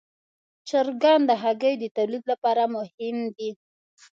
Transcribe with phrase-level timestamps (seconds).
[0.67, 3.49] چرګان د هګیو د تولید لپاره مهم دي.